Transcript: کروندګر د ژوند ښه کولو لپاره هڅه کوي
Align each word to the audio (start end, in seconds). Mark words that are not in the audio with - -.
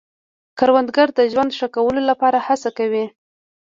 کروندګر 0.57 1.07
د 1.17 1.19
ژوند 1.31 1.51
ښه 1.57 1.67
کولو 1.75 2.01
لپاره 2.09 2.37
هڅه 2.47 2.69
کوي 2.77 3.05